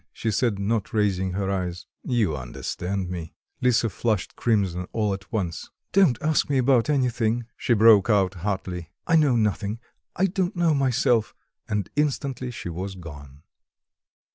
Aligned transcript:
she 0.11 0.31
said, 0.31 0.57
not 0.57 0.93
raising 0.95 1.33
her 1.33 1.51
eyes. 1.51 1.85
"You 2.03 2.35
understand 2.35 3.07
me." 3.11 3.35
Lisa 3.61 3.87
flushed 3.87 4.35
crimson 4.35 4.87
all 4.93 5.13
at 5.13 5.31
once. 5.31 5.69
"Don't 5.91 6.19
ask 6.23 6.49
me 6.49 6.57
about 6.57 6.89
anything!" 6.89 7.45
she 7.55 7.75
broke 7.75 8.09
out 8.09 8.33
hotly. 8.33 8.89
"I 9.05 9.15
know 9.15 9.35
nothing; 9.35 9.79
I 10.15 10.25
don't 10.25 10.55
know 10.55 10.73
myself." 10.73 11.35
And 11.69 11.87
instantly 11.95 12.49
she 12.49 12.67
was 12.67 12.95
gone. 12.95 13.43